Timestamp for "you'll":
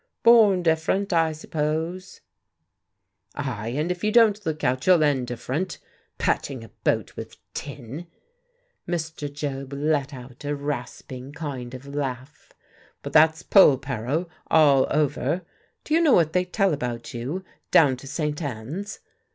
4.87-5.03